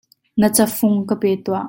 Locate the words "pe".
1.21-1.29